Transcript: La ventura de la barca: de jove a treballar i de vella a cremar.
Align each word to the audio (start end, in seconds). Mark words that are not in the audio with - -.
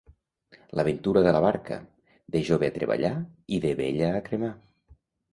La 0.77 0.83
ventura 0.85 1.21
de 1.25 1.33
la 1.35 1.41
barca: 1.43 1.75
de 2.35 2.41
jove 2.47 2.69
a 2.73 2.75
treballar 2.77 3.11
i 3.57 3.61
de 3.67 3.75
vella 3.83 4.09
a 4.21 4.23
cremar. 4.31 4.51